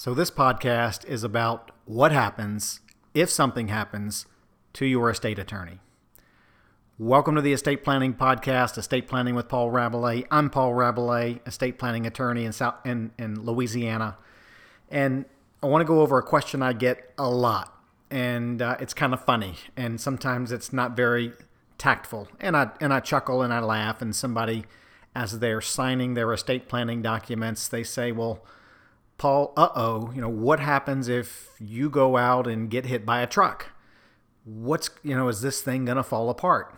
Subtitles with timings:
[0.00, 2.80] So, this podcast is about what happens
[3.12, 4.24] if something happens
[4.72, 5.80] to your estate attorney.
[6.98, 10.24] Welcome to the Estate Planning Podcast, Estate Planning with Paul Rabalais.
[10.30, 14.16] I'm Paul Rabalais, estate planning attorney in, South, in, in Louisiana.
[14.90, 15.26] And
[15.62, 17.78] I want to go over a question I get a lot.
[18.10, 19.56] And uh, it's kind of funny.
[19.76, 21.34] And sometimes it's not very
[21.76, 22.26] tactful.
[22.40, 24.00] And I, and I chuckle and I laugh.
[24.00, 24.64] And somebody,
[25.14, 28.42] as they're signing their estate planning documents, they say, Well,
[29.20, 33.20] Paul, uh oh, you know, what happens if you go out and get hit by
[33.20, 33.66] a truck?
[34.44, 36.74] What's, you know, is this thing going to fall apart?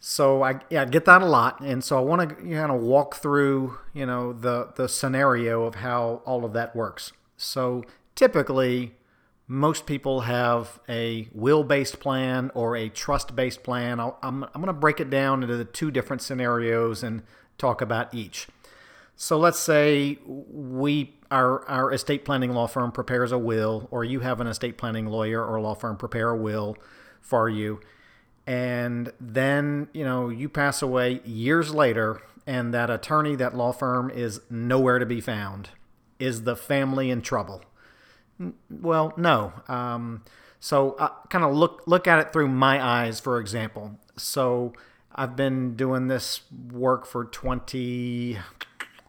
[0.00, 1.60] So I, yeah, I get that a lot.
[1.60, 5.76] And so I want to kind of walk through, you know, the, the scenario of
[5.76, 7.12] how all of that works.
[7.36, 7.84] So
[8.16, 8.96] typically,
[9.46, 14.00] most people have a will based plan or a trust based plan.
[14.00, 17.22] i am I'm going to break it down into the two different scenarios and
[17.58, 18.48] talk about each.
[19.16, 24.20] So let's say we our our estate planning law firm prepares a will, or you
[24.20, 26.76] have an estate planning lawyer or law firm prepare a will
[27.20, 27.80] for you,
[28.46, 34.10] and then you know you pass away years later, and that attorney, that law firm
[34.10, 35.70] is nowhere to be found.
[36.18, 37.62] Is the family in trouble?
[38.68, 39.52] Well, no.
[39.68, 40.22] Um,
[40.58, 43.98] so uh, kind of look look at it through my eyes, for example.
[44.16, 44.72] So
[45.14, 46.40] I've been doing this
[46.72, 48.38] work for 20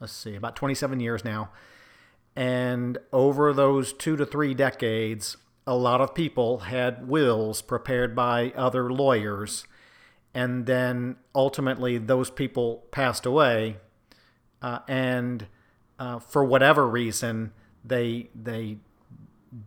[0.00, 1.50] let's see, about 27 years now.
[2.36, 8.52] And over those two to three decades, a lot of people had wills prepared by
[8.56, 9.66] other lawyers.
[10.32, 13.78] And then ultimately, those people passed away.
[14.62, 15.46] Uh, and
[15.98, 17.52] uh, for whatever reason,
[17.84, 18.78] they, they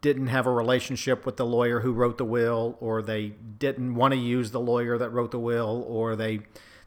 [0.00, 4.12] didn't have a relationship with the lawyer who wrote the will, or they didn't want
[4.12, 6.40] to use the lawyer that wrote the will, or they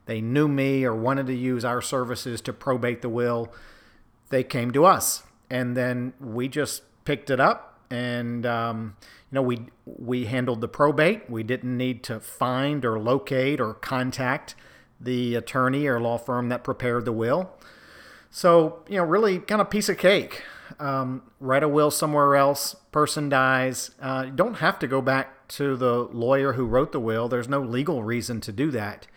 [0.05, 3.53] they knew me or wanted to use our services to probate the will,
[4.30, 8.95] they came to us, and then we just picked it up, and um,
[9.30, 11.30] you know we we handled the probate.
[11.30, 14.55] We didn't need to find or locate or contact
[14.99, 17.52] the attorney or law firm that prepared the will.
[18.30, 20.43] So you know, really, kind of piece of cake.
[20.80, 22.76] Um, write a will somewhere else.
[22.92, 23.92] Person dies.
[24.02, 27.27] Uh, you don't have to go back to the lawyer who wrote the will.
[27.27, 29.08] There's no legal reason to do that.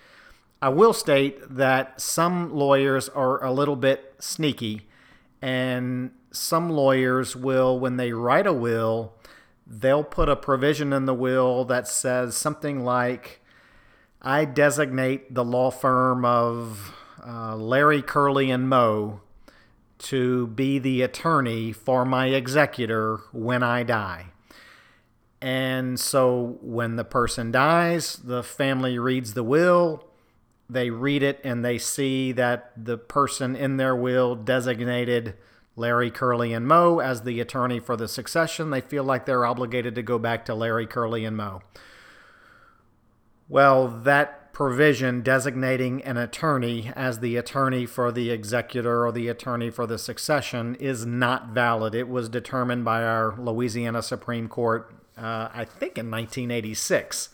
[0.64, 4.88] I will state that some lawyers are a little bit sneaky,
[5.42, 9.12] and some lawyers will, when they write a will,
[9.66, 13.42] they'll put a provision in the will that says something like,
[14.22, 19.20] I designate the law firm of uh, Larry, Curly, and Moe
[19.98, 24.28] to be the attorney for my executor when I die.
[25.42, 30.03] And so when the person dies, the family reads the will
[30.68, 35.34] they read it and they see that the person in their will designated
[35.76, 39.94] Larry, Curly, and Moe as the attorney for the succession, they feel like they're obligated
[39.96, 41.62] to go back to Larry, Curly, and Moe.
[43.48, 49.68] Well, that provision designating an attorney as the attorney for the executor or the attorney
[49.68, 51.94] for the succession is not valid.
[51.94, 57.30] It was determined by our Louisiana Supreme Court, uh, I think in 1986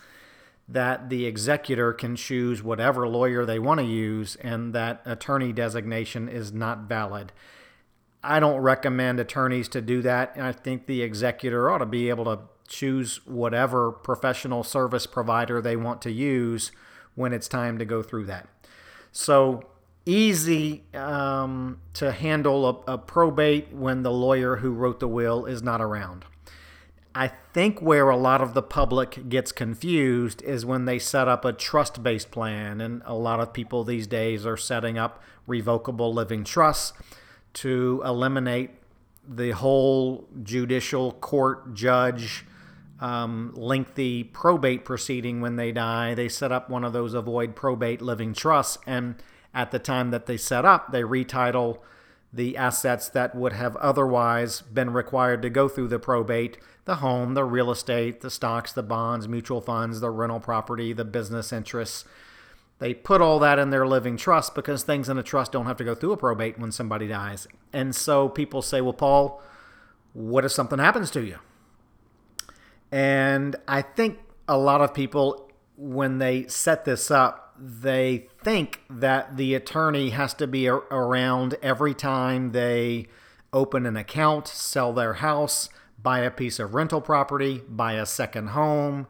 [0.72, 6.28] that the executor can choose whatever lawyer they want to use and that attorney designation
[6.28, 7.32] is not valid.
[8.22, 10.36] I don't recommend attorneys to do that.
[10.38, 15.76] I think the executor ought to be able to choose whatever professional service provider they
[15.76, 16.70] want to use
[17.14, 18.48] when it's time to go through that.
[19.10, 19.64] So
[20.06, 25.62] easy um, to handle a, a probate when the lawyer who wrote the will is
[25.62, 26.24] not around.
[27.14, 31.44] I think where a lot of the public gets confused is when they set up
[31.44, 32.80] a trust based plan.
[32.80, 36.92] And a lot of people these days are setting up revocable living trusts
[37.54, 38.70] to eliminate
[39.26, 42.44] the whole judicial court judge
[43.00, 46.14] um, lengthy probate proceeding when they die.
[46.14, 48.78] They set up one of those avoid probate living trusts.
[48.86, 49.16] And
[49.54, 51.78] at the time that they set up, they retitle
[52.32, 57.34] the assets that would have otherwise been required to go through the probate the home,
[57.34, 62.04] the real estate, the stocks, the bonds, mutual funds, the rental property, the business interests.
[62.80, 65.76] They put all that in their living trust because things in a trust don't have
[65.76, 67.46] to go through a probate when somebody dies.
[67.72, 69.42] And so people say, well, Paul,
[70.14, 71.38] what if something happens to you?
[72.90, 74.18] And I think
[74.48, 80.34] a lot of people, when they set this up, they think that the attorney has
[80.34, 83.06] to be around every time they
[83.52, 85.68] open an account, sell their house,
[86.02, 89.06] buy a piece of rental property, buy a second home,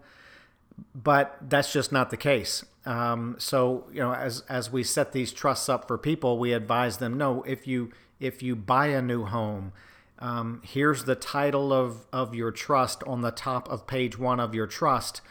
[0.95, 2.65] but that's just not the case.
[2.85, 6.97] Um, so you know, as as we set these trusts up for people, we advise
[6.99, 9.73] them: no, if you if you buy a new home,
[10.19, 14.55] Um, here's the title of, of your trust on the top of page one of
[14.55, 15.23] your trust.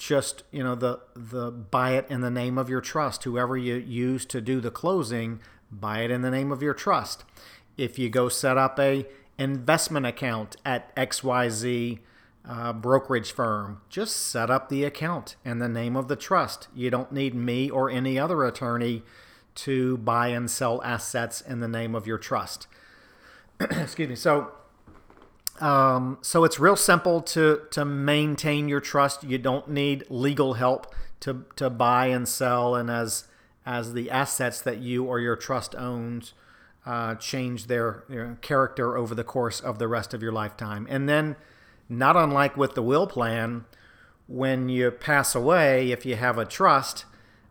[0.00, 3.24] Just you know the the buy it in the name of your trust.
[3.24, 7.22] Whoever you use to do the closing, buy it in the name of your trust.
[7.76, 9.06] If you go set up a
[9.36, 11.98] investment account at XYZ
[12.48, 16.68] uh, brokerage firm, just set up the account in the name of the trust.
[16.74, 19.02] You don't need me or any other attorney
[19.56, 22.66] to buy and sell assets in the name of your trust.
[23.60, 24.14] Excuse me.
[24.14, 24.52] So,
[25.60, 29.24] um, so it's real simple to to maintain your trust.
[29.24, 33.28] You don't need legal help to to buy and sell, and as
[33.66, 36.34] as the assets that you or your trust owns
[36.86, 40.86] uh, change their, their character over the course of the rest of your lifetime.
[40.90, 41.36] And then,
[41.88, 43.64] not unlike with the will plan,
[44.26, 47.04] when you pass away, if you have a trust,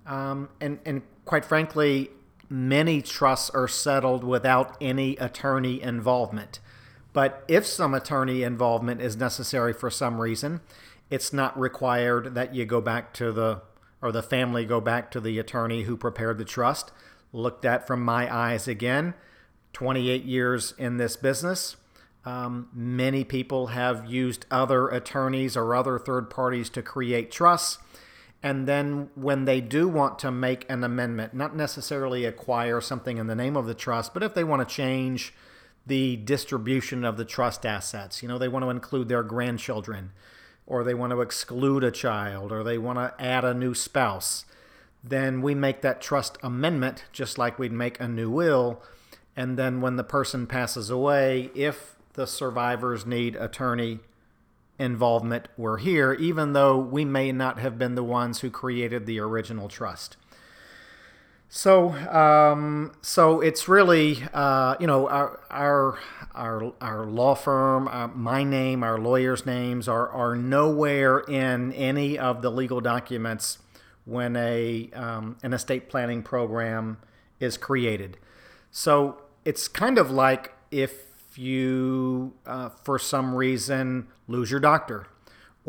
[0.06, 2.10] um, and and quite frankly,
[2.50, 6.60] many trusts are settled without any attorney involvement.
[7.14, 10.62] But if some attorney involvement is necessary for some reason,
[11.10, 13.62] it's not required that you go back to the
[14.02, 16.92] or the family go back to the attorney who prepared the trust.
[17.34, 19.14] Looked at from my eyes again,
[19.74, 21.76] 28 years in this business.
[22.26, 27.78] Um, many people have used other attorneys or other third parties to create trusts.
[28.42, 33.28] And then when they do want to make an amendment, not necessarily acquire something in
[33.28, 35.34] the name of the trust, but if they want to change
[35.90, 40.12] the distribution of the trust assets, you know, they want to include their grandchildren,
[40.66, 44.46] or they want to exclude a child, or they want to add a new spouse,
[45.04, 48.82] then we make that trust amendment just like we'd make a new will.
[49.36, 54.00] And then when the person passes away, if the survivors need attorney
[54.78, 59.20] involvement we're here, even though we may not have been the ones who created the
[59.20, 60.16] original trust.
[61.52, 65.98] So, um, so it's really, uh, you know, our our
[66.36, 72.20] our, our law firm, uh, my name, our lawyers' names are are nowhere in any
[72.20, 73.58] of the legal documents
[74.06, 76.98] when a um, an estate planning program
[77.40, 78.18] is created.
[78.70, 85.08] So it's kind of like if you, uh, for some reason, lose your doctor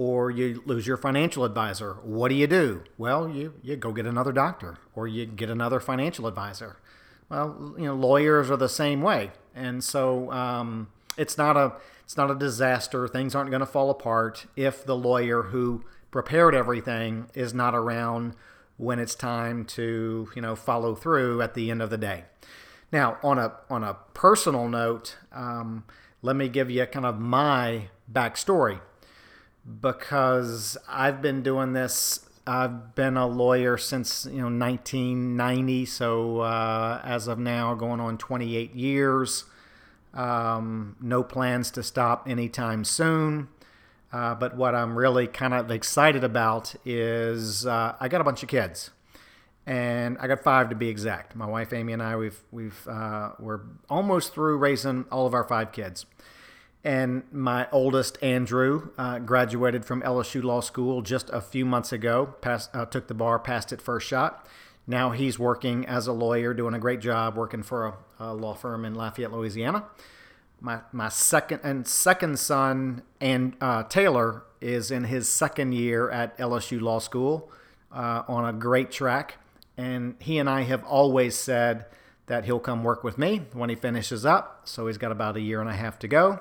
[0.00, 2.82] or you lose your financial advisor, what do you do?
[2.97, 6.79] Well, you, you go get another doctor or you get another financial advisor.
[7.29, 9.32] Well, you know, lawyers are the same way.
[9.55, 10.88] And so um,
[11.19, 11.75] it's not a
[12.05, 13.08] it's not a disaster.
[13.08, 18.35] Things aren't going to fall apart if the lawyer who prepared everything is not around
[18.79, 22.25] when it's time to, you know, follow through at the end of the day.
[22.91, 25.85] Now, on a on a personal note, um,
[26.23, 28.81] let me give you kind of my backstory
[29.81, 32.27] because I've been doing this.
[32.47, 38.19] I've been a lawyer since you know 1990, so uh, as of now, going on
[38.19, 39.45] 28 years.
[40.13, 43.49] Um, no plans to stop anytime soon.
[44.13, 48.43] Uh, but what I'm really kind of excited about is uh, I got a bunch
[48.43, 48.91] of kids
[49.67, 51.37] and I got five to be exact.
[51.37, 55.45] My wife Amy and I we've we've uh, we're almost through raising all of our
[55.45, 56.07] five kids.
[56.82, 62.35] And my oldest Andrew uh, graduated from LSU Law School just a few months ago.
[62.41, 64.47] Passed, uh, took the bar, passed it first shot.
[64.87, 68.55] Now he's working as a lawyer, doing a great job, working for a, a law
[68.55, 69.85] firm in Lafayette, Louisiana.
[70.61, 76.37] My my second and second son and uh, Taylor is in his second year at
[76.38, 77.50] LSU Law School
[77.93, 79.38] uh, on a great track
[79.81, 81.87] and he and I have always said
[82.26, 84.61] that he'll come work with me when he finishes up.
[84.64, 86.40] So he's got about a year and a half to go.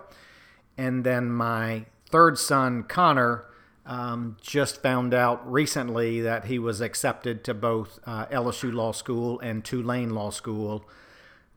[0.79, 3.43] And then my third son, Connor,
[3.85, 9.41] um, just found out recently that he was accepted to both uh, LSU Law School
[9.41, 10.87] and Tulane Law School,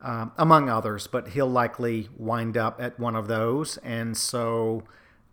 [0.01, 3.77] uh, among others, but he'll likely wind up at one of those.
[3.79, 4.83] And so,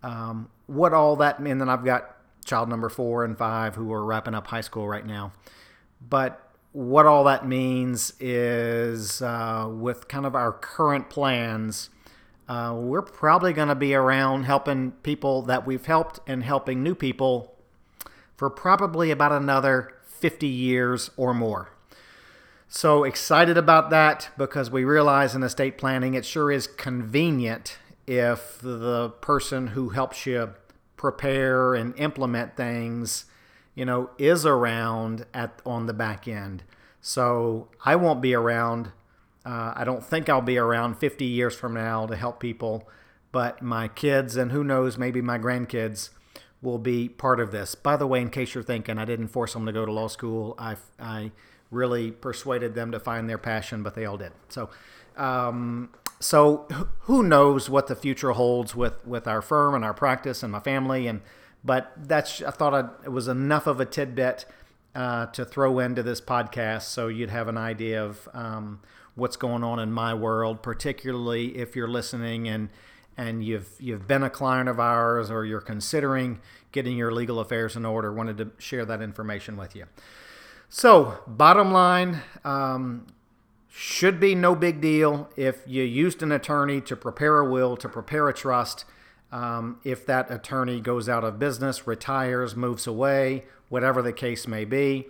[0.03, 2.15] um, what all that means, then I've got
[2.45, 5.31] child number four and five who are wrapping up high school right now.
[6.07, 11.89] But what all that means is uh, with kind of our current plans,
[12.49, 16.95] uh, we're probably going to be around helping people that we've helped and helping new
[16.95, 17.55] people
[18.35, 21.71] for probably about another 50 years or more.
[22.67, 28.59] So excited about that because we realize in estate planning it sure is convenient if
[28.61, 30.55] the person who helps you
[30.97, 33.25] prepare and implement things
[33.79, 36.63] you know, is around at on the back end.
[36.99, 38.91] So I won't be around.
[39.45, 42.87] Uh, I don't think I'll be around 50 years from now to help people,
[43.31, 46.09] but my kids and who knows, maybe my grandkids
[46.61, 47.75] will be part of this.
[47.75, 50.07] By the way, in case you're thinking, I didn't force them to go to law
[50.07, 50.55] school.
[50.57, 51.31] I, I
[51.71, 54.33] really persuaded them to find their passion, but they all did.
[54.49, 54.69] So,
[55.15, 56.67] um, so
[57.01, 60.59] who knows what the future holds with, with our firm and our practice and my
[60.59, 61.21] family and
[61.63, 64.45] but that's I thought I'd, it was enough of a tidbit
[64.95, 68.81] uh, to throw into this podcast so you'd have an idea of um,
[69.19, 72.69] what's going on in my world, particularly if you're listening and
[73.17, 76.39] and you've you've been a client of ours or you're considering
[76.71, 78.13] getting your legal affairs in order.
[78.13, 79.85] Wanted to share that information with you.
[80.69, 83.07] So, bottom line, um,
[83.67, 87.89] should be no big deal if you used an attorney to prepare a will, to
[87.89, 88.85] prepare a trust.
[89.31, 94.65] Um, if that attorney goes out of business, retires, moves away, whatever the case may
[94.65, 95.07] be,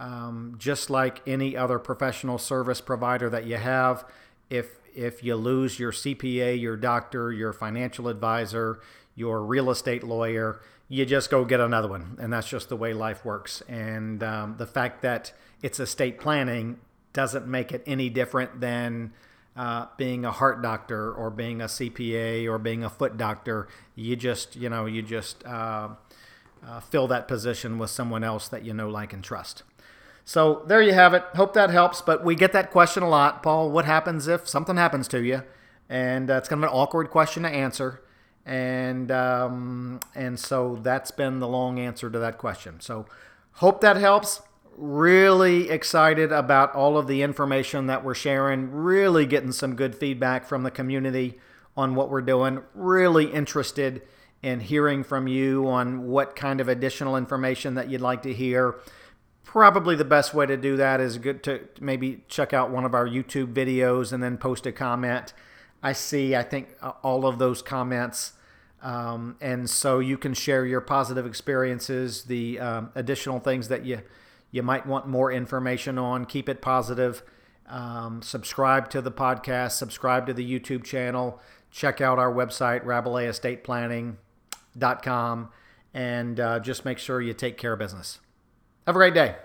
[0.00, 4.04] um, just like any other professional service provider that you have,
[4.48, 8.80] if if you lose your CPA, your doctor, your financial advisor,
[9.14, 12.94] your real estate lawyer, you just go get another one, and that's just the way
[12.94, 13.62] life works.
[13.68, 16.80] And um, the fact that it's estate planning
[17.12, 19.12] doesn't make it any different than
[19.54, 23.68] uh, being a heart doctor or being a CPA or being a foot doctor.
[23.94, 25.90] You just, you know, you just uh,
[26.66, 29.62] uh, fill that position with someone else that you know, like, and trust.
[30.24, 31.24] So there you have it.
[31.34, 32.00] Hope that helps.
[32.00, 33.70] But we get that question a lot, Paul.
[33.70, 35.42] What happens if something happens to you?
[35.88, 38.02] And uh, it's kind of an awkward question to answer.
[38.46, 42.80] And um, and so that's been the long answer to that question.
[42.80, 43.06] So
[43.54, 44.42] hope that helps
[44.76, 50.46] really excited about all of the information that we're sharing, really getting some good feedback
[50.46, 51.38] from the community
[51.76, 54.02] on what we're doing, really interested
[54.42, 58.76] in hearing from you on what kind of additional information that you'd like to hear.
[59.50, 62.94] Probably the best way to do that is good to maybe check out one of
[62.94, 65.32] our YouTube videos and then post a comment.
[65.82, 66.68] I see, I think,
[67.02, 68.34] all of those comments.
[68.80, 74.02] Um, and so you can share your positive experiences, the um, additional things that you
[74.52, 76.26] you might want more information on.
[76.26, 77.24] Keep it positive.
[77.68, 81.40] Um, subscribe to the podcast, subscribe to the YouTube channel,
[81.72, 85.48] check out our website, rabalaisestateplanning.com,
[85.92, 88.20] and uh, just make sure you take care of business.
[88.86, 89.36] Have a great day.